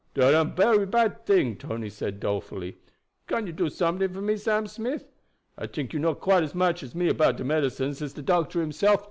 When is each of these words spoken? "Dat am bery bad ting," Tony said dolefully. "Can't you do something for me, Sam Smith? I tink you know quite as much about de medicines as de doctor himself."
"Dat 0.15 0.33
am 0.33 0.55
bery 0.55 0.87
bad 0.87 1.27
ting," 1.27 1.55
Tony 1.55 1.87
said 1.87 2.19
dolefully. 2.19 2.79
"Can't 3.27 3.45
you 3.45 3.53
do 3.53 3.69
something 3.69 4.11
for 4.11 4.19
me, 4.21 4.35
Sam 4.35 4.65
Smith? 4.65 5.05
I 5.59 5.67
tink 5.67 5.93
you 5.93 5.99
know 5.99 6.15
quite 6.15 6.41
as 6.43 6.55
much 6.55 6.81
about 6.81 7.37
de 7.37 7.43
medicines 7.43 8.01
as 8.01 8.13
de 8.13 8.23
doctor 8.23 8.61
himself." 8.61 8.99